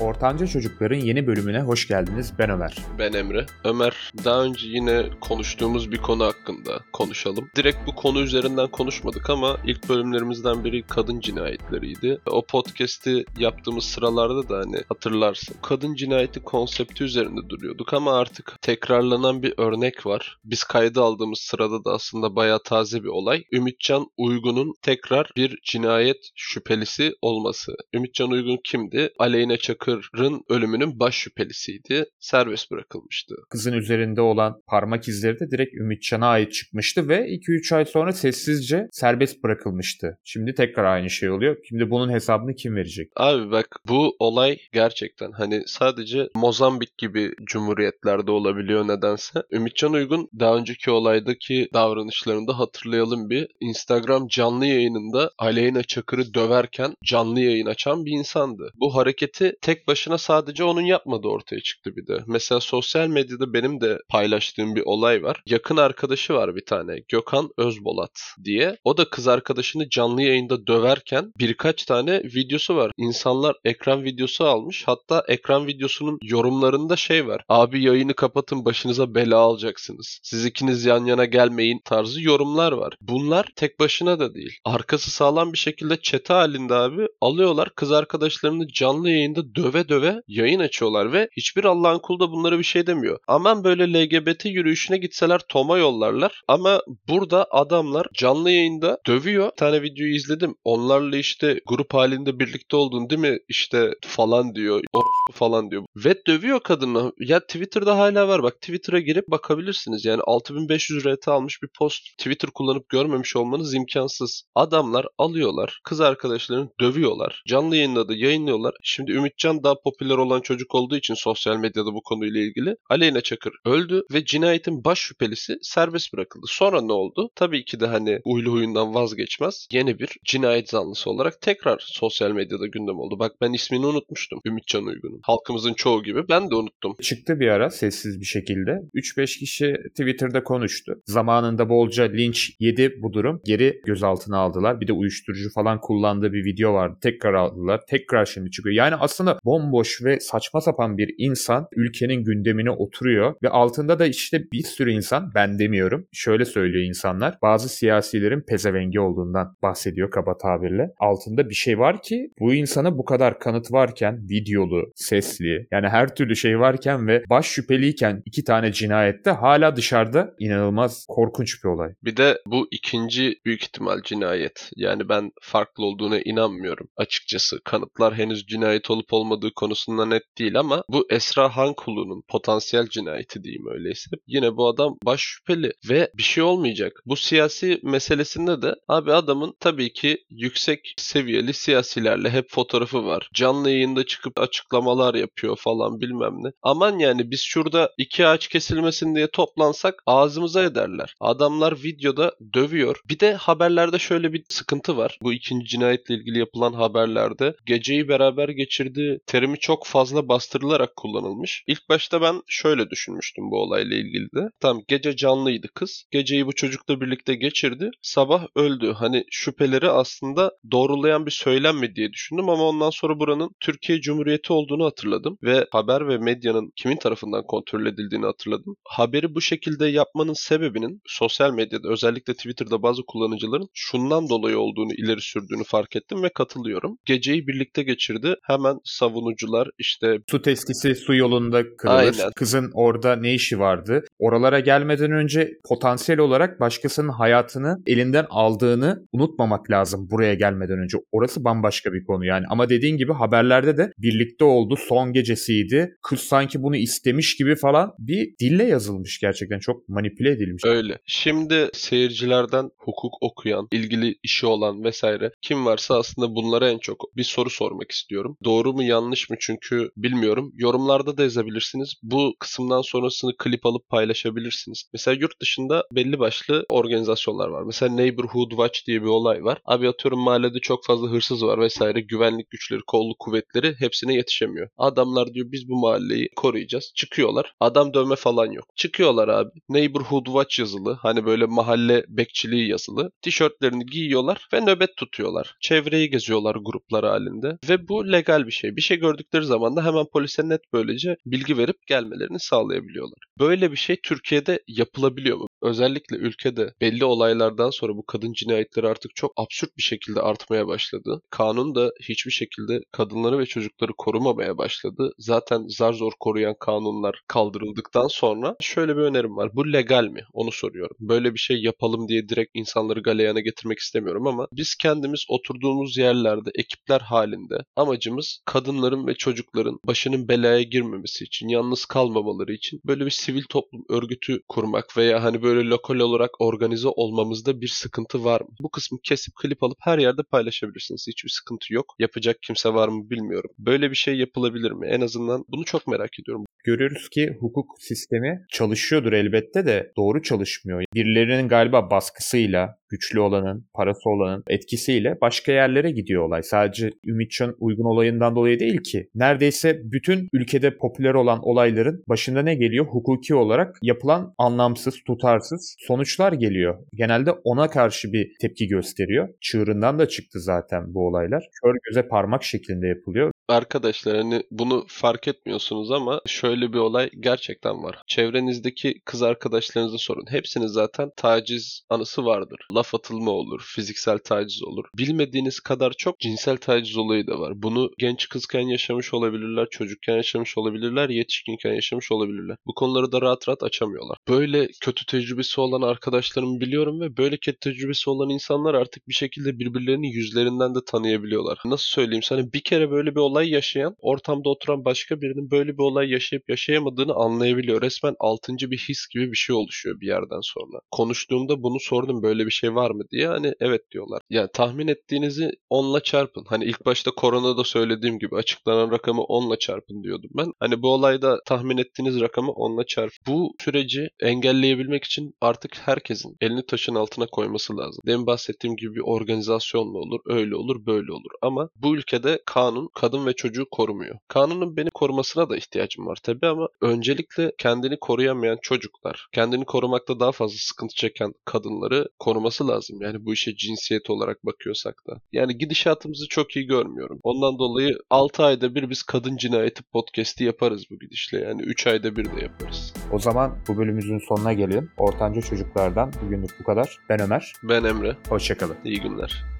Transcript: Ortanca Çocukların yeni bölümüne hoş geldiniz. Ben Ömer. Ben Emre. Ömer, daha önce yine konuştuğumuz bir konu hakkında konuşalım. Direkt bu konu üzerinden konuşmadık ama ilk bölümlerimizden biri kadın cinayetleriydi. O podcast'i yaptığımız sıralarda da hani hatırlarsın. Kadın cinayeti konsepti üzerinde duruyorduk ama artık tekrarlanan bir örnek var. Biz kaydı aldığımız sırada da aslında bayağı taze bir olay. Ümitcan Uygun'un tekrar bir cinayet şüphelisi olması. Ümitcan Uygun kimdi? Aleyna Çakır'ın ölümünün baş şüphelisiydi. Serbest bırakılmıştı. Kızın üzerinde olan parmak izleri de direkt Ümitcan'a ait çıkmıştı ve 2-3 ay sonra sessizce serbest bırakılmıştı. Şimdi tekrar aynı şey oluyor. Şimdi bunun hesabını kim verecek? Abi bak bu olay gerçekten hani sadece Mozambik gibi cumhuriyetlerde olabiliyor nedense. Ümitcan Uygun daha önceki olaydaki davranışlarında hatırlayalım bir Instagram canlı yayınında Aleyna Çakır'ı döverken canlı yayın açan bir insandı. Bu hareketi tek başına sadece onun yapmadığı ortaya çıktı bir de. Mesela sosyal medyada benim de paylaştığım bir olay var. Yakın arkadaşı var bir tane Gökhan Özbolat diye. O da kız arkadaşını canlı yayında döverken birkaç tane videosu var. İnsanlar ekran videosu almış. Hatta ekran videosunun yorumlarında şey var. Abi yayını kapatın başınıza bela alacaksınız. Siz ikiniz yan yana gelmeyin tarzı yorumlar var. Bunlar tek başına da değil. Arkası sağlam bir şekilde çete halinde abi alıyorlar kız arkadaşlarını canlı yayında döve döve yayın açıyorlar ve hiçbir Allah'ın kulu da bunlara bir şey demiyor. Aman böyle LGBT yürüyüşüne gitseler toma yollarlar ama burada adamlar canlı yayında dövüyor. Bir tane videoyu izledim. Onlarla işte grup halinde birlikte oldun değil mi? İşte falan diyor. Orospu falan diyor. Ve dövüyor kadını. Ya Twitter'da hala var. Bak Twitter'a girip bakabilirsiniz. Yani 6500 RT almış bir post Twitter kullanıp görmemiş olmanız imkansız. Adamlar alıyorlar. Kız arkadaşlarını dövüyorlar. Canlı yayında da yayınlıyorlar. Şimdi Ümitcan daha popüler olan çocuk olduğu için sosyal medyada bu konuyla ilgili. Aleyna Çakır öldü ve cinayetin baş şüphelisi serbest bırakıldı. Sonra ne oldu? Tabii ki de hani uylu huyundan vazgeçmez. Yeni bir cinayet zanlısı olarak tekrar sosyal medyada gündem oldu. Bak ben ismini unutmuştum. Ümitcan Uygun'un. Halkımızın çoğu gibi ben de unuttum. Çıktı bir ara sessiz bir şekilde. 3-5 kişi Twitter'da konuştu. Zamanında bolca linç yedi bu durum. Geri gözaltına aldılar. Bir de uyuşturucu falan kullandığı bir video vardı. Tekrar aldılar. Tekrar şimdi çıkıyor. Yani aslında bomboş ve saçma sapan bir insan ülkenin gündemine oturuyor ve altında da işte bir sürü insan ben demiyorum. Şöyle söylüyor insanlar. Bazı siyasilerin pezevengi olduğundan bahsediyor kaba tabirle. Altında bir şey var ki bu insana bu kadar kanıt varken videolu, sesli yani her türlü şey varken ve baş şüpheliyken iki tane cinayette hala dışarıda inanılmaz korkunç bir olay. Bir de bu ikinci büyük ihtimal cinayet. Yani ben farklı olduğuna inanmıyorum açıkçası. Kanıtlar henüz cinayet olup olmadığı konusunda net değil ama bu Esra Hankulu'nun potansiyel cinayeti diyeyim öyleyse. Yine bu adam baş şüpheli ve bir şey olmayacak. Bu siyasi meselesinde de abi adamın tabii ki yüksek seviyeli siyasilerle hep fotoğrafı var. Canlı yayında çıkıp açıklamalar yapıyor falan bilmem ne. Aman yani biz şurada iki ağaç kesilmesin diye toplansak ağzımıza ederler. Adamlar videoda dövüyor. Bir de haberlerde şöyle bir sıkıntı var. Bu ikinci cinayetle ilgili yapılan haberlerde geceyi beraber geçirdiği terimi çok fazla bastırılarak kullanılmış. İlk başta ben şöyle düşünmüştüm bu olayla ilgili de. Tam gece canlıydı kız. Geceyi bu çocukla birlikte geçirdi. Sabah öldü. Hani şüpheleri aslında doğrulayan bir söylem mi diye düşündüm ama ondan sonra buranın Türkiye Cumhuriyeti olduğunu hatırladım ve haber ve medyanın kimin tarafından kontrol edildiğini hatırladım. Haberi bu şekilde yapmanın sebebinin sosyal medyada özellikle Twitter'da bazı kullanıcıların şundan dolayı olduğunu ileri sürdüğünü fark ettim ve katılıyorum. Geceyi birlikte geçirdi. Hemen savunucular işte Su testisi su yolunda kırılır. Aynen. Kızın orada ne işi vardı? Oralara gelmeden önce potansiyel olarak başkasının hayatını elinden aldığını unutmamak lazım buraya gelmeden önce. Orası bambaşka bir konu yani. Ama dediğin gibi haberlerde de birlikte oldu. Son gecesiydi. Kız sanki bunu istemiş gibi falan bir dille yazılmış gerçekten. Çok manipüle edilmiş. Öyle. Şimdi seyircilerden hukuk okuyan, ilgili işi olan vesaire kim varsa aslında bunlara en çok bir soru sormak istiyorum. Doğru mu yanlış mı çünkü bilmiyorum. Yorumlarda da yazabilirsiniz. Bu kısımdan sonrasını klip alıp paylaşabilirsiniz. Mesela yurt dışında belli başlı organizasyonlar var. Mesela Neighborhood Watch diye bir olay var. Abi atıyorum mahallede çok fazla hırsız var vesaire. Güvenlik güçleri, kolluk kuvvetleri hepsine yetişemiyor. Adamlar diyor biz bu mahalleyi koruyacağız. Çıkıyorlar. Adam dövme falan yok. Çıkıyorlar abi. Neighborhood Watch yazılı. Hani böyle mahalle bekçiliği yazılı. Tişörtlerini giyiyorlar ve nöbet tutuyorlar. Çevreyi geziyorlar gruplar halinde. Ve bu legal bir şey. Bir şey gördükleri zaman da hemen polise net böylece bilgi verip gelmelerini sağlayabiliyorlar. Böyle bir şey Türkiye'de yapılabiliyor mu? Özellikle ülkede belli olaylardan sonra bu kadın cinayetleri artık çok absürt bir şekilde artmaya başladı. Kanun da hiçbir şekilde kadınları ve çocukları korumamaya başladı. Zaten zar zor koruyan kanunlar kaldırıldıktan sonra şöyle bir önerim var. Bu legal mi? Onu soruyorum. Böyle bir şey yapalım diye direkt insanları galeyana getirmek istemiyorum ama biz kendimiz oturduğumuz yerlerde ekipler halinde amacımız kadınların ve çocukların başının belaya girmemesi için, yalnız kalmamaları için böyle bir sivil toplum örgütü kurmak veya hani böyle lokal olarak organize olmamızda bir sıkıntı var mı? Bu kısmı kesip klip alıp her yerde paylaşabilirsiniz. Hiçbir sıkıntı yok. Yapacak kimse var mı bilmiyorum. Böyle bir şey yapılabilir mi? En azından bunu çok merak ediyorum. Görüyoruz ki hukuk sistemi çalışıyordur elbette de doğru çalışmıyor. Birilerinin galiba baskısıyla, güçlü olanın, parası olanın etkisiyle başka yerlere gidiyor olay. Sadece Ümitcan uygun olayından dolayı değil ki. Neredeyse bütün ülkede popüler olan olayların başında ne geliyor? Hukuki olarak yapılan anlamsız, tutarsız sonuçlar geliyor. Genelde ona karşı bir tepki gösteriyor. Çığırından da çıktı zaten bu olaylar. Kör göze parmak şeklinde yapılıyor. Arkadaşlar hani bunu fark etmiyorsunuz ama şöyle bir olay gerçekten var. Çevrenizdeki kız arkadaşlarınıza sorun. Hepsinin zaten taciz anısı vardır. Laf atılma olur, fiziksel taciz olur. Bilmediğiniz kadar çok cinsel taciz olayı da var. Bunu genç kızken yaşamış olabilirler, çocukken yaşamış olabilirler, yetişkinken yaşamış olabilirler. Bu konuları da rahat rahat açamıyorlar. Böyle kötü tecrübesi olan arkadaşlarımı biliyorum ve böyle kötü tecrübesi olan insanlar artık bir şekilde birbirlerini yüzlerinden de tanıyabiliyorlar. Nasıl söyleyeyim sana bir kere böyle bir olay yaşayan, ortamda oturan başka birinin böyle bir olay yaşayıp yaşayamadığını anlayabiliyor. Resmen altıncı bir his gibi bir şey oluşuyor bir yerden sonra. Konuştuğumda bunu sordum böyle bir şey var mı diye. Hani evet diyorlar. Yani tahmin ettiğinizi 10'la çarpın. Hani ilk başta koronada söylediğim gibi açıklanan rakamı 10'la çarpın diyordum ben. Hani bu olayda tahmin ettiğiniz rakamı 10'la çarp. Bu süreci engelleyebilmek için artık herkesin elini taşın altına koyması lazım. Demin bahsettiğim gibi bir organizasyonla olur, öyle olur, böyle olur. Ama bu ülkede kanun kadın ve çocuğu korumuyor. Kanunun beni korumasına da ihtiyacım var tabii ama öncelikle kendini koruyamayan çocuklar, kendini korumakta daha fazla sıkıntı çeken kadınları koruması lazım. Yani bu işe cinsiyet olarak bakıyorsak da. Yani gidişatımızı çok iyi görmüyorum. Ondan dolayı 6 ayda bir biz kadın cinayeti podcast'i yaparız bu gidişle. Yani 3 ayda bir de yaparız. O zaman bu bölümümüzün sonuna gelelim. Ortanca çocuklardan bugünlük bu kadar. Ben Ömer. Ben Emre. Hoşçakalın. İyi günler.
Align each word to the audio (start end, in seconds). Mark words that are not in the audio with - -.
Ortanca 0.00 0.46
Çocukların 0.46 0.96
yeni 0.96 1.26
bölümüne 1.26 1.60
hoş 1.60 1.88
geldiniz. 1.88 2.32
Ben 2.38 2.50
Ömer. 2.50 2.76
Ben 2.98 3.12
Emre. 3.12 3.46
Ömer, 3.64 4.12
daha 4.24 4.42
önce 4.42 4.66
yine 4.68 5.04
konuştuğumuz 5.20 5.92
bir 5.92 5.96
konu 5.96 6.24
hakkında 6.24 6.80
konuşalım. 6.92 7.50
Direkt 7.56 7.86
bu 7.86 7.94
konu 7.94 8.20
üzerinden 8.20 8.66
konuşmadık 8.66 9.30
ama 9.30 9.56
ilk 9.66 9.88
bölümlerimizden 9.88 10.64
biri 10.64 10.82
kadın 10.82 11.20
cinayetleriydi. 11.20 12.18
O 12.26 12.46
podcast'i 12.46 13.24
yaptığımız 13.38 13.84
sıralarda 13.84 14.48
da 14.48 14.58
hani 14.58 14.76
hatırlarsın. 14.88 15.56
Kadın 15.62 15.94
cinayeti 15.94 16.40
konsepti 16.40 17.04
üzerinde 17.04 17.48
duruyorduk 17.48 17.94
ama 17.94 18.18
artık 18.18 18.56
tekrarlanan 18.62 19.42
bir 19.42 19.54
örnek 19.58 20.06
var. 20.06 20.38
Biz 20.44 20.64
kaydı 20.64 21.02
aldığımız 21.02 21.38
sırada 21.38 21.84
da 21.84 21.92
aslında 21.92 22.36
bayağı 22.36 22.62
taze 22.62 23.02
bir 23.02 23.08
olay. 23.08 23.44
Ümitcan 23.52 24.06
Uygun'un 24.16 24.74
tekrar 24.82 25.30
bir 25.36 25.58
cinayet 25.64 26.30
şüphelisi 26.36 27.12
olması. 27.22 27.76
Ümitcan 27.94 28.30
Uygun 28.30 28.58
kimdi? 28.64 29.10
Aleyna 29.18 29.56
Çakır'ın 29.96 30.42
ölümünün 30.48 31.00
baş 31.00 31.14
şüphelisiydi. 31.14 32.04
Serbest 32.18 32.70
bırakılmıştı. 32.70 33.34
Kızın 33.50 33.72
üzerinde 33.72 34.20
olan 34.20 34.62
parmak 34.66 35.08
izleri 35.08 35.40
de 35.40 35.50
direkt 35.50 35.74
Ümitcan'a 35.74 36.26
ait 36.26 36.52
çıkmıştı 36.52 37.08
ve 37.08 37.28
2-3 37.28 37.76
ay 37.76 37.84
sonra 37.84 38.12
sessizce 38.12 38.88
serbest 38.92 39.42
bırakılmıştı. 39.42 40.18
Şimdi 40.24 40.54
tekrar 40.54 40.84
aynı 40.84 41.10
şey 41.10 41.30
oluyor. 41.30 41.56
Şimdi 41.68 41.90
bunun 41.90 42.12
hesabını 42.12 42.54
kim 42.54 42.76
verecek? 42.76 43.10
Abi 43.16 43.50
bak 43.50 43.66
bu 43.88 44.16
olay 44.18 44.58
gerçekten 44.72 45.32
hani 45.32 45.62
sadece 45.66 46.28
Mozambik 46.34 46.98
gibi 46.98 47.32
cumhuriyetlerde 47.44 48.30
olabiliyor 48.30 48.88
nedense. 48.88 49.42
Ümitcan 49.52 49.92
Uygun 49.92 50.28
daha 50.40 50.56
önceki 50.56 50.90
olaydaki 50.90 51.68
davranışlarında 51.74 52.58
hatırlayalım 52.58 53.30
bir 53.30 53.48
Instagram 53.60 54.28
canlı 54.28 54.66
yayınında 54.66 55.30
Aleyna 55.38 55.82
Çakır'ı 55.82 56.34
döverken 56.34 56.94
canlı 57.04 57.40
yayın 57.40 57.66
açan 57.66 58.04
bir 58.04 58.12
insandı. 58.12 58.72
Bu 58.74 58.94
hareketi 58.94 59.52
tek 59.62 59.79
başına 59.86 60.18
sadece 60.18 60.64
onun 60.64 60.80
yapmadığı 60.80 61.28
ortaya 61.28 61.60
çıktı 61.60 61.96
bir 61.96 62.06
de. 62.06 62.24
Mesela 62.26 62.60
sosyal 62.60 63.08
medyada 63.08 63.52
benim 63.52 63.80
de 63.80 63.98
paylaştığım 64.08 64.76
bir 64.76 64.82
olay 64.84 65.22
var. 65.22 65.42
Yakın 65.46 65.76
arkadaşı 65.76 66.34
var 66.34 66.56
bir 66.56 66.64
tane 66.64 66.98
Gökhan 67.08 67.50
Özbolat 67.58 68.20
diye. 68.44 68.76
O 68.84 68.96
da 68.96 69.10
kız 69.10 69.28
arkadaşını 69.28 69.88
canlı 69.88 70.22
yayında 70.22 70.66
döverken 70.66 71.32
birkaç 71.38 71.84
tane 71.84 72.22
videosu 72.24 72.76
var. 72.76 72.92
İnsanlar 72.96 73.56
ekran 73.64 74.04
videosu 74.04 74.44
almış. 74.44 74.82
Hatta 74.86 75.24
ekran 75.28 75.66
videosunun 75.66 76.18
yorumlarında 76.22 76.96
şey 76.96 77.26
var. 77.26 77.44
Abi 77.48 77.82
yayını 77.82 78.14
kapatın 78.14 78.64
başınıza 78.64 79.14
bela 79.14 79.38
alacaksınız. 79.38 80.20
Siz 80.22 80.44
ikiniz 80.44 80.84
yan 80.84 81.04
yana 81.04 81.24
gelmeyin 81.24 81.80
tarzı 81.84 82.22
yorumlar 82.22 82.72
var. 82.72 82.96
Bunlar 83.00 83.46
tek 83.56 83.80
başına 83.80 84.18
da 84.18 84.34
değil. 84.34 84.58
Arkası 84.64 85.10
sağlam 85.10 85.52
bir 85.52 85.58
şekilde 85.58 86.00
çete 86.02 86.34
halinde 86.34 86.74
abi 86.74 87.06
alıyorlar 87.20 87.70
kız 87.74 87.92
arkadaşlarını 87.92 88.68
canlı 88.68 89.10
yayında 89.10 89.54
döve 89.62 89.88
döve 89.88 90.22
yayın 90.28 90.60
açıyorlar 90.60 91.12
ve 91.12 91.28
hiçbir 91.36 91.64
Allah'ın 91.64 91.98
kulu 91.98 92.20
da 92.20 92.30
bunlara 92.30 92.58
bir 92.58 92.64
şey 92.64 92.86
demiyor. 92.86 93.18
Aman 93.28 93.64
böyle 93.64 93.92
LGBT 93.92 94.44
yürüyüşüne 94.44 94.96
gitseler 94.96 95.40
toma 95.48 95.78
yollarlar 95.78 96.42
ama 96.48 96.82
burada 97.08 97.46
adamlar 97.50 98.06
canlı 98.14 98.50
yayında 98.50 98.98
dövüyor. 99.06 99.50
Bir 99.50 99.56
tane 99.56 99.82
videoyu 99.82 100.14
izledim. 100.14 100.54
Onlarla 100.64 101.16
işte 101.16 101.60
grup 101.66 101.94
halinde 101.94 102.38
birlikte 102.38 102.76
oldun 102.76 103.10
değil 103.10 103.20
mi? 103.20 103.38
İşte 103.48 103.90
falan 104.06 104.54
diyor. 104.54 104.80
Orospu 104.92 105.32
falan 105.32 105.70
diyor. 105.70 105.84
Ve 105.96 106.14
dövüyor 106.26 106.60
kadını. 106.60 107.12
Ya 107.18 107.40
Twitter'da 107.40 107.98
hala 107.98 108.28
var. 108.28 108.42
Bak 108.42 108.60
Twitter'a 108.60 109.00
girip 109.00 109.28
bakabilirsiniz. 109.28 110.04
Yani 110.04 110.22
6500 110.26 111.06
RT 111.06 111.28
almış 111.28 111.62
bir 111.62 111.68
post 111.78 112.02
Twitter 112.18 112.50
kullanıp 112.50 112.88
görmemiş 112.88 113.36
olmanız 113.36 113.74
imkansız. 113.74 114.42
Adamlar 114.54 115.06
alıyorlar. 115.18 115.80
Kız 115.84 116.00
arkadaşlarını 116.00 116.68
dövüyorlar. 116.80 117.42
Canlı 117.48 117.76
yayında 117.76 118.08
da 118.08 118.14
yayınlıyorlar. 118.14 118.74
Şimdi 118.82 119.12
Ümitcan 119.50 119.64
daha 119.64 119.74
popüler 119.84 120.16
olan 120.16 120.40
çocuk 120.40 120.74
olduğu 120.74 120.96
için 120.96 121.14
sosyal 121.14 121.56
medyada 121.56 121.94
bu 121.94 122.02
konuyla 122.02 122.40
ilgili. 122.40 122.76
Aleyna 122.90 123.20
Çakır 123.20 123.52
öldü 123.64 124.02
ve 124.12 124.24
cinayetin 124.24 124.84
baş 124.84 124.98
şüphelisi 124.98 125.56
serbest 125.62 126.12
bırakıldı. 126.12 126.46
Sonra 126.48 126.80
ne 126.80 126.92
oldu? 126.92 127.30
Tabii 127.34 127.64
ki 127.64 127.80
de 127.80 127.86
hani 127.86 128.20
uylu 128.24 128.52
huyundan 128.52 128.94
vazgeçmez. 128.94 129.68
Yeni 129.72 129.98
bir 129.98 130.16
cinayet 130.24 130.68
zanlısı 130.68 131.10
olarak 131.10 131.40
tekrar 131.40 131.78
sosyal 131.86 132.30
medyada 132.30 132.66
gündem 132.66 132.98
oldu. 132.98 133.18
Bak 133.18 133.32
ben 133.40 133.52
ismini 133.52 133.86
unutmuştum. 133.86 134.40
Ümitcan 134.46 134.86
Uygun'un. 134.86 135.20
Halkımızın 135.22 135.74
çoğu 135.74 136.02
gibi 136.02 136.28
ben 136.28 136.50
de 136.50 136.54
unuttum. 136.54 136.96
Çıktı 137.02 137.40
bir 137.40 137.48
ara 137.48 137.70
sessiz 137.70 138.20
bir 138.20 138.24
şekilde. 138.24 138.70
3-5 138.94 139.38
kişi 139.38 139.74
Twitter'da 139.90 140.44
konuştu. 140.44 140.92
Zamanında 141.06 141.68
bolca 141.68 142.04
linç 142.04 142.50
yedi 142.58 142.92
bu 143.02 143.12
durum. 143.12 143.40
Geri 143.44 143.80
gözaltına 143.86 144.38
aldılar. 144.38 144.80
Bir 144.80 144.88
de 144.88 144.92
uyuşturucu 144.92 145.50
falan 145.54 145.80
kullandığı 145.80 146.32
bir 146.32 146.44
video 146.44 146.74
vardı. 146.74 146.98
Tekrar 147.02 147.34
aldılar. 147.34 147.80
Tekrar 147.88 148.26
şimdi 148.26 148.50
çıkıyor. 148.50 148.76
Yani 148.76 148.94
aslında 148.94 149.39
bomboş 149.44 150.04
ve 150.04 150.20
saçma 150.20 150.60
sapan 150.60 150.98
bir 150.98 151.14
insan 151.18 151.66
ülkenin 151.76 152.24
gündemine 152.24 152.70
oturuyor 152.70 153.34
ve 153.42 153.48
altında 153.48 153.98
da 153.98 154.06
işte 154.06 154.42
bir 154.52 154.62
sürü 154.62 154.92
insan 154.92 155.30
ben 155.34 155.58
demiyorum. 155.58 156.06
Şöyle 156.12 156.44
söylüyor 156.44 156.84
insanlar. 156.84 157.38
Bazı 157.42 157.68
siyasilerin 157.68 158.40
pezevengi 158.40 159.00
olduğundan 159.00 159.56
bahsediyor 159.62 160.10
kaba 160.10 160.36
tabirle. 160.38 160.90
Altında 161.00 161.48
bir 161.48 161.54
şey 161.54 161.78
var 161.78 162.02
ki 162.02 162.30
bu 162.40 162.54
insana 162.54 162.98
bu 162.98 163.04
kadar 163.04 163.38
kanıt 163.38 163.72
varken 163.72 164.28
videolu, 164.30 164.92
sesli 164.94 165.66
yani 165.70 165.88
her 165.88 166.14
türlü 166.14 166.36
şey 166.36 166.60
varken 166.60 167.06
ve 167.06 167.22
baş 167.30 167.46
şüpheliyken 167.46 168.22
iki 168.26 168.44
tane 168.44 168.72
cinayette 168.72 169.30
hala 169.30 169.76
dışarıda 169.76 170.34
inanılmaz 170.38 171.06
korkunç 171.08 171.64
bir 171.64 171.68
olay. 171.68 171.90
Bir 172.04 172.16
de 172.16 172.38
bu 172.46 172.68
ikinci 172.70 173.34
büyük 173.44 173.62
ihtimal 173.62 174.02
cinayet. 174.02 174.70
Yani 174.76 175.08
ben 175.08 175.32
farklı 175.42 175.84
olduğuna 175.84 176.20
inanmıyorum 176.20 176.88
açıkçası. 176.96 177.60
Kanıtlar 177.64 178.14
henüz 178.14 178.46
cinayet 178.46 178.90
olup 178.90 179.12
olmadığı 179.30 179.54
konusunda 179.54 180.06
net 180.06 180.22
değil 180.38 180.58
ama 180.58 180.84
bu 180.88 181.06
Esra 181.10 181.56
Hankulu'nun 181.56 182.22
potansiyel 182.28 182.86
cinayeti 182.86 183.44
diyeyim 183.44 183.66
öyleyse. 183.70 184.10
Yine 184.26 184.56
bu 184.56 184.68
adam 184.68 184.96
baş 185.04 185.20
şüpheli 185.20 185.72
ve 185.88 186.10
bir 186.18 186.22
şey 186.22 186.44
olmayacak. 186.44 187.02
Bu 187.06 187.16
siyasi 187.16 187.80
meselesinde 187.82 188.62
de 188.62 188.74
abi 188.88 189.12
adamın 189.12 189.54
tabii 189.60 189.92
ki 189.92 190.18
yüksek 190.30 190.94
seviyeli 190.96 191.52
siyasilerle 191.52 192.30
hep 192.30 192.50
fotoğrafı 192.50 193.04
var. 193.04 193.28
Canlı 193.34 193.70
yayında 193.70 194.06
çıkıp 194.06 194.40
açıklamalar 194.40 195.14
yapıyor 195.14 195.56
falan 195.56 196.00
bilmem 196.00 196.34
ne. 196.34 196.50
Aman 196.62 196.98
yani 196.98 197.30
biz 197.30 197.40
şurada 197.40 197.90
iki 197.98 198.26
ağaç 198.26 198.48
kesilmesin 198.48 199.14
diye 199.14 199.26
toplansak 199.26 200.02
ağzımıza 200.06 200.64
ederler. 200.64 201.14
Adamlar 201.20 201.82
videoda 201.82 202.32
dövüyor. 202.54 203.00
Bir 203.08 203.20
de 203.20 203.34
haberlerde 203.34 203.98
şöyle 203.98 204.32
bir 204.32 204.44
sıkıntı 204.48 204.96
var. 204.96 205.18
Bu 205.22 205.32
ikinci 205.32 205.66
cinayetle 205.66 206.14
ilgili 206.14 206.38
yapılan 206.38 206.72
haberlerde 206.72 207.54
geceyi 207.66 208.08
beraber 208.08 208.48
geçirdiği 208.48 209.19
terimi 209.26 209.58
çok 209.58 209.86
fazla 209.86 210.28
bastırılarak 210.28 210.96
kullanılmış. 210.96 211.64
İlk 211.66 211.88
başta 211.88 212.20
ben 212.20 212.42
şöyle 212.46 212.90
düşünmüştüm 212.90 213.50
bu 213.50 213.56
olayla 213.62 213.96
ilgili 213.96 214.24
de. 214.34 214.50
Tam 214.60 214.80
gece 214.88 215.16
canlıydı 215.16 215.68
kız. 215.74 216.04
Geceyi 216.10 216.46
bu 216.46 216.52
çocukla 216.52 217.00
birlikte 217.00 217.34
geçirdi. 217.34 217.90
Sabah 218.02 218.46
öldü. 218.56 218.92
Hani 218.96 219.24
şüpheleri 219.30 219.88
aslında 219.88 220.52
doğrulayan 220.72 221.26
bir 221.26 221.30
söylem 221.30 221.76
mi 221.76 221.94
diye 221.96 222.12
düşündüm 222.12 222.48
ama 222.48 222.68
ondan 222.68 222.90
sonra 222.90 223.18
buranın 223.20 223.50
Türkiye 223.60 224.00
Cumhuriyeti 224.00 224.52
olduğunu 224.52 224.84
hatırladım 224.84 225.38
ve 225.42 225.66
haber 225.70 226.08
ve 226.08 226.18
medyanın 226.18 226.72
kimin 226.76 226.96
tarafından 226.96 227.46
kontrol 227.46 227.86
edildiğini 227.86 228.26
hatırladım. 228.26 228.76
Haberi 228.84 229.34
bu 229.34 229.40
şekilde 229.40 229.86
yapmanın 229.86 230.32
sebebinin 230.32 231.00
sosyal 231.06 231.52
medyada 231.52 231.88
özellikle 231.88 232.34
Twitter'da 232.34 232.82
bazı 232.82 233.02
kullanıcıların 233.06 233.68
şundan 233.74 234.28
dolayı 234.28 234.58
olduğunu 234.58 234.92
ileri 234.92 235.20
sürdüğünü 235.20 235.64
fark 235.64 235.96
ettim 235.96 236.22
ve 236.22 236.28
katılıyorum. 236.34 236.98
Geceyi 237.04 237.46
birlikte 237.46 237.82
geçirdi. 237.82 238.34
Hemen 238.42 238.78
savunucular 239.10 239.68
işte 239.78 240.18
Su 240.30 240.42
testisi 240.42 240.94
su 240.94 241.14
yolunda 241.14 241.76
kırılır. 241.76 241.98
Aynen. 241.98 242.32
Kızın 242.36 242.70
orada 242.74 243.16
ne 243.16 243.34
işi 243.34 243.58
vardı? 243.58 244.04
Oralara 244.18 244.60
gelmeden 244.60 245.10
önce 245.10 245.50
potansiyel 245.68 246.20
olarak 246.20 246.60
başkasının 246.60 247.08
hayatını 247.08 247.76
elinden 247.86 248.26
aldığını 248.30 249.06
unutmamak 249.12 249.70
lazım 249.70 250.08
buraya 250.10 250.34
gelmeden 250.34 250.78
önce. 250.78 250.98
Orası 251.12 251.44
bambaşka 251.44 251.92
bir 251.92 252.04
konu 252.04 252.24
yani. 252.24 252.44
Ama 252.50 252.68
dediğin 252.68 252.96
gibi 252.96 253.12
haberlerde 253.12 253.76
de 253.76 253.92
birlikte 253.98 254.44
oldu. 254.44 254.76
Son 254.88 255.12
gecesiydi. 255.12 255.90
Kız 256.02 256.20
sanki 256.20 256.62
bunu 256.62 256.76
istemiş 256.76 257.36
gibi 257.36 257.56
falan 257.56 257.92
bir 257.98 258.34
dille 258.40 258.64
yazılmış 258.64 259.20
gerçekten. 259.20 259.58
Çok 259.58 259.88
manipüle 259.88 260.30
edilmiş. 260.30 260.64
Öyle. 260.64 260.98
Şimdi 261.06 261.68
seyircilerden 261.72 262.70
hukuk 262.78 263.14
okuyan, 263.20 263.68
ilgili 263.72 264.14
işi 264.22 264.46
olan 264.46 264.84
vesaire 264.84 265.32
kim 265.42 265.66
varsa 265.66 265.98
aslında 265.98 266.34
bunlara 266.34 266.70
en 266.70 266.78
çok 266.78 267.16
bir 267.16 267.22
soru 267.22 267.50
sormak 267.50 267.90
istiyorum. 267.90 268.36
Doğru 268.44 268.72
mu 268.72 268.82
yanlış 268.82 268.99
mı 269.04 269.36
çünkü 269.40 269.90
bilmiyorum. 269.96 270.52
Yorumlarda 270.56 271.16
da 271.16 271.22
yazabilirsiniz. 271.22 271.94
Bu 272.02 272.34
kısımdan 272.38 272.82
sonrasını 272.82 273.36
klip 273.38 273.66
alıp 273.66 273.88
paylaşabilirsiniz. 273.88 274.84
Mesela 274.92 275.16
yurt 275.20 275.40
dışında 275.40 275.84
belli 275.92 276.18
başlı 276.18 276.66
organizasyonlar 276.70 277.48
var. 277.48 277.62
Mesela 277.62 277.94
Neighborhood 277.94 278.50
Watch 278.50 278.86
diye 278.86 279.02
bir 279.02 279.06
olay 279.06 279.44
var. 279.44 279.58
Abi 279.64 279.88
atıyorum 279.88 280.20
mahallede 280.20 280.58
çok 280.58 280.84
fazla 280.84 281.08
hırsız 281.08 281.44
var 281.44 281.60
vesaire. 281.60 282.00
Güvenlik 282.00 282.50
güçleri, 282.50 282.80
kolluk 282.86 283.18
kuvvetleri 283.18 283.74
hepsine 283.78 284.14
yetişemiyor. 284.14 284.68
Adamlar 284.78 285.34
diyor 285.34 285.46
biz 285.52 285.68
bu 285.68 285.80
mahalleyi 285.80 286.28
koruyacağız. 286.36 286.92
Çıkıyorlar. 286.94 287.54
Adam 287.60 287.94
dövme 287.94 288.16
falan 288.16 288.46
yok. 288.52 288.64
Çıkıyorlar 288.76 289.28
abi. 289.28 289.50
Neighborhood 289.68 290.26
Watch 290.26 290.58
yazılı. 290.58 290.92
Hani 291.02 291.26
böyle 291.26 291.46
mahalle 291.46 292.04
bekçiliği 292.08 292.68
yazılı. 292.68 293.10
Tişörtlerini 293.22 293.86
giyiyorlar 293.86 294.48
ve 294.52 294.60
nöbet 294.60 294.96
tutuyorlar. 294.96 295.56
Çevreyi 295.60 296.10
geziyorlar 296.10 296.56
gruplar 296.64 297.04
halinde. 297.04 297.58
Ve 297.68 297.88
bu 297.88 298.12
legal 298.12 298.46
bir 298.46 298.52
şey. 298.52 298.76
Bir 298.76 298.82
şey 298.90 298.98
gördükleri 298.98 299.44
zaman 299.44 299.76
da 299.76 299.84
hemen 299.84 300.06
polise 300.12 300.48
net 300.48 300.60
böylece 300.72 301.16
bilgi 301.26 301.58
verip 301.58 301.86
gelmelerini 301.86 302.40
sağlayabiliyorlar. 302.40 303.18
Böyle 303.38 303.72
bir 303.72 303.76
şey 303.76 303.96
Türkiye'de 304.02 304.62
yapılabiliyor 304.68 305.36
mu? 305.38 305.46
Özellikle 305.62 306.16
ülkede 306.16 306.72
belli 306.80 307.04
olaylardan 307.04 307.70
sonra 307.70 307.96
bu 307.96 308.06
kadın 308.06 308.32
cinayetleri 308.32 308.88
artık 308.88 309.16
çok 309.16 309.32
absürt 309.36 309.76
bir 309.76 309.82
şekilde 309.82 310.20
artmaya 310.20 310.66
başladı. 310.66 311.20
Kanun 311.30 311.74
da 311.74 311.90
hiçbir 312.08 312.30
şekilde 312.30 312.80
kadınları 312.92 313.38
ve 313.38 313.46
çocukları 313.46 313.92
korumamaya 313.98 314.58
başladı. 314.58 315.12
Zaten 315.18 315.64
zar 315.68 315.92
zor 315.92 316.12
koruyan 316.20 316.54
kanunlar 316.60 317.20
kaldırıldıktan 317.28 318.06
sonra 318.08 318.56
şöyle 318.60 318.96
bir 318.96 319.02
önerim 319.02 319.36
var. 319.36 319.50
Bu 319.54 319.72
legal 319.72 320.04
mi? 320.04 320.20
Onu 320.32 320.52
soruyorum. 320.52 320.96
Böyle 321.00 321.34
bir 321.34 321.38
şey 321.38 321.62
yapalım 321.62 322.08
diye 322.08 322.28
direkt 322.28 322.50
insanları 322.54 323.00
galeyana 323.00 323.40
getirmek 323.40 323.78
istemiyorum 323.78 324.26
ama 324.26 324.46
biz 324.52 324.74
kendimiz 324.74 325.24
oturduğumuz 325.28 325.96
yerlerde 325.96 326.50
ekipler 326.54 327.00
halinde 327.00 327.58
amacımız 327.76 328.40
kadınların 328.80 329.06
ve 329.06 329.14
çocukların 329.14 329.78
başının 329.86 330.28
belaya 330.28 330.62
girmemesi 330.62 331.24
için, 331.24 331.48
yalnız 331.48 331.84
kalmamaları 331.84 332.52
için 332.52 332.80
böyle 332.84 333.04
bir 333.04 333.10
sivil 333.10 333.42
toplum 333.48 333.84
örgütü 333.88 334.40
kurmak 334.48 334.96
veya 334.96 335.22
hani 335.22 335.42
böyle 335.42 335.68
lokal 335.68 335.98
olarak 335.98 336.30
organize 336.40 336.88
olmamızda 336.88 337.60
bir 337.60 337.68
sıkıntı 337.68 338.24
var 338.24 338.40
mı? 338.40 338.48
Bu 338.62 338.70
kısmı 338.70 338.98
kesip 339.02 339.34
klip 339.34 339.62
alıp 339.62 339.78
her 339.80 339.98
yerde 339.98 340.22
paylaşabilirsiniz. 340.22 341.06
Hiçbir 341.08 341.30
sıkıntı 341.30 341.74
yok. 341.74 341.94
Yapacak 341.98 342.36
kimse 342.42 342.74
var 342.74 342.88
mı 342.88 343.10
bilmiyorum. 343.10 343.50
Böyle 343.58 343.90
bir 343.90 343.96
şey 343.96 344.14
yapılabilir 344.14 344.70
mi? 344.70 344.86
En 344.86 345.00
azından 345.00 345.44
bunu 345.48 345.64
çok 345.64 345.86
merak 345.86 346.20
ediyorum. 346.20 346.44
Görüyoruz 346.64 347.08
ki 347.08 347.36
hukuk 347.40 347.66
sistemi 347.78 348.46
çalışıyordur 348.50 349.12
elbette 349.12 349.66
de 349.66 349.92
doğru 349.96 350.22
çalışmıyor. 350.22 350.84
Birilerinin 350.94 351.48
galiba 351.48 351.90
baskısıyla, 351.90 352.79
güçlü 352.90 353.20
olanın, 353.20 353.66
parası 353.74 354.10
olanın 354.10 354.44
etkisiyle 354.48 355.18
başka 355.20 355.52
yerlere 355.52 355.90
gidiyor 355.90 356.22
olay. 356.22 356.42
Sadece 356.42 356.90
Ümitcan 357.06 357.56
uygun 357.58 357.84
olayından 357.84 358.36
dolayı 358.36 358.60
değil 358.60 358.82
ki. 358.82 359.10
Neredeyse 359.14 359.80
bütün 359.84 360.28
ülkede 360.32 360.76
popüler 360.76 361.14
olan 361.14 361.38
olayların 361.42 362.04
başında 362.08 362.42
ne 362.42 362.54
geliyor? 362.54 362.86
Hukuki 362.86 363.34
olarak 363.34 363.76
yapılan 363.82 364.34
anlamsız, 364.38 364.94
tutarsız 365.06 365.76
sonuçlar 365.78 366.32
geliyor. 366.32 366.78
Genelde 366.94 367.30
ona 367.44 367.70
karşı 367.70 368.12
bir 368.12 368.32
tepki 368.40 368.66
gösteriyor. 368.68 369.28
Çığırından 369.40 369.98
da 369.98 370.08
çıktı 370.08 370.40
zaten 370.40 370.94
bu 370.94 371.06
olaylar. 371.06 371.44
Kör 371.62 371.74
göze 371.88 372.08
parmak 372.08 372.44
şeklinde 372.44 372.86
yapılıyor. 372.86 373.32
Arkadaşlar 373.50 374.16
hani 374.16 374.42
bunu 374.50 374.84
fark 374.88 375.28
etmiyorsunuz 375.28 375.90
ama 375.90 376.20
şöyle 376.26 376.72
bir 376.72 376.78
olay 376.78 377.10
gerçekten 377.20 377.82
var. 377.82 378.02
Çevrenizdeki 378.06 379.00
kız 379.04 379.22
arkadaşlarınıza 379.22 379.98
sorun. 379.98 380.24
Hepsinin 380.28 380.66
zaten 380.66 381.10
taciz 381.16 381.82
anısı 381.88 382.24
vardır. 382.24 382.58
Laf 382.74 382.94
atılma 382.94 383.30
olur, 383.30 383.62
fiziksel 383.74 384.18
taciz 384.18 384.62
olur. 384.62 384.84
Bilmediğiniz 384.98 385.60
kadar 385.60 385.92
çok 385.92 386.20
cinsel 386.20 386.56
taciz 386.56 386.96
olayı 386.96 387.26
da 387.26 387.40
var. 387.40 387.62
Bunu 387.62 387.90
genç 387.98 388.28
kızken 388.28 388.60
yaşamış 388.68 389.14
olabilirler, 389.14 389.66
çocukken 389.70 390.16
yaşamış 390.16 390.58
olabilirler, 390.58 391.08
yetişkinken 391.08 391.72
yaşamış 391.72 392.12
olabilirler. 392.12 392.56
Bu 392.66 392.74
konuları 392.74 393.12
da 393.12 393.20
rahat 393.20 393.48
rahat 393.48 393.62
açamıyorlar. 393.62 394.18
Böyle 394.28 394.68
kötü 394.80 395.06
tecrübesi 395.06 395.60
olan 395.60 395.82
arkadaşlarımı 395.82 396.60
biliyorum 396.60 397.00
ve 397.00 397.16
böyle 397.16 397.36
kötü 397.36 397.58
tecrübesi 397.58 398.10
olan 398.10 398.30
insanlar 398.30 398.74
artık 398.74 399.08
bir 399.08 399.14
şekilde 399.14 399.58
birbirlerini 399.58 400.12
yüzlerinden 400.12 400.74
de 400.74 400.78
tanıyabiliyorlar. 400.86 401.58
Nasıl 401.64 401.86
söyleyeyim 401.86 402.22
sana 402.22 402.52
bir 402.52 402.60
kere 402.60 402.90
böyle 402.90 403.10
bir 403.10 403.20
olay 403.20 403.39
yaşayan, 403.48 403.96
ortamda 403.98 404.48
oturan 404.48 404.84
başka 404.84 405.20
birinin 405.20 405.50
böyle 405.50 405.72
bir 405.72 405.82
olay 405.82 406.10
yaşayıp 406.10 406.50
yaşayamadığını 406.50 407.14
anlayabiliyor. 407.14 407.82
Resmen 407.82 408.14
altıncı 408.18 408.70
bir 408.70 408.78
his 408.78 409.06
gibi 409.14 409.32
bir 409.32 409.36
şey 409.36 409.56
oluşuyor 409.56 410.00
bir 410.00 410.06
yerden 410.06 410.40
sonra. 410.42 410.80
Konuştuğumda 410.90 411.62
bunu 411.62 411.80
sordum 411.80 412.22
böyle 412.22 412.46
bir 412.46 412.50
şey 412.50 412.74
var 412.74 412.90
mı 412.90 413.02
diye. 413.10 413.26
Hani 413.26 413.52
evet 413.60 413.90
diyorlar. 413.90 414.22
Yani 414.30 414.48
tahmin 414.52 414.88
ettiğinizi 414.88 415.50
10'la 415.70 416.00
çarpın. 416.02 416.44
Hani 416.48 416.64
ilk 416.64 416.86
başta 416.86 417.10
koronada 417.10 417.64
söylediğim 417.64 418.18
gibi 418.18 418.36
açıklanan 418.36 418.90
rakamı 418.90 419.20
10'la 419.20 419.58
çarpın 419.58 420.02
diyordum 420.02 420.30
ben. 420.34 420.52
Hani 420.60 420.82
bu 420.82 420.88
olayda 420.88 421.38
tahmin 421.46 421.78
ettiğiniz 421.78 422.20
rakamı 422.20 422.50
10'la 422.50 422.86
çarp. 422.86 423.12
Bu 423.26 423.54
süreci 423.60 424.08
engelleyebilmek 424.20 425.04
için 425.04 425.34
artık 425.40 425.76
herkesin 425.84 426.36
elini 426.40 426.66
taşın 426.66 426.94
altına 426.94 427.26
koyması 427.26 427.76
lazım. 427.76 428.02
Demin 428.06 428.26
bahsettiğim 428.26 428.76
gibi 428.76 428.94
bir 428.94 429.00
organizasyonla 429.04 429.98
olur, 429.98 430.20
öyle 430.26 430.56
olur, 430.56 430.86
böyle 430.86 431.12
olur. 431.12 431.30
Ama 431.42 431.68
bu 431.76 431.96
ülkede 431.96 432.42
kanun 432.46 432.88
kadın 432.94 433.20
ve 433.30 433.34
çocuğu 433.34 433.66
korumuyor. 433.70 434.18
Kanunun 434.28 434.76
beni 434.76 434.90
korumasına 434.90 435.48
da 435.48 435.56
ihtiyacım 435.56 436.06
var 436.06 436.18
tabii 436.22 436.46
ama 436.46 436.68
öncelikle 436.80 437.52
kendini 437.58 437.98
koruyamayan 438.00 438.58
çocuklar, 438.62 439.28
kendini 439.32 439.64
korumakta 439.64 440.20
daha 440.20 440.32
fazla 440.32 440.56
sıkıntı 440.58 440.94
çeken 440.94 441.34
kadınları 441.44 442.08
koruması 442.18 442.68
lazım. 442.68 442.98
Yani 443.00 443.24
bu 443.24 443.32
işe 443.32 443.56
cinsiyet 443.56 444.10
olarak 444.10 444.46
bakıyorsak 444.46 444.94
da. 445.08 445.20
Yani 445.32 445.58
gidişatımızı 445.58 446.28
çok 446.28 446.56
iyi 446.56 446.66
görmüyorum. 446.66 447.20
Ondan 447.22 447.58
dolayı 447.58 447.98
6 448.10 448.44
ayda 448.44 448.74
bir 448.74 448.90
biz 448.90 449.02
kadın 449.02 449.36
cinayeti 449.36 449.82
podcast'i 449.82 450.44
yaparız 450.44 450.84
bu 450.90 450.98
gidişle. 450.98 451.38
Yani 451.40 451.62
3 451.62 451.86
ayda 451.86 452.16
bir 452.16 452.24
de 452.24 452.40
yaparız. 452.42 452.94
O 453.12 453.18
zaman 453.18 453.58
bu 453.68 453.76
bölümümüzün 453.76 454.20
sonuna 454.28 454.52
gelelim. 454.52 454.90
Ortanca 454.98 455.40
çocuklardan 455.40 456.12
bugünlük 456.24 456.50
bu 456.60 456.64
kadar. 456.64 456.98
Ben 457.08 457.20
Ömer. 457.20 457.52
Ben 457.62 457.84
Emre. 457.84 458.16
Hoşçakalın. 458.28 458.76
İyi 458.84 459.00
günler. 459.00 459.59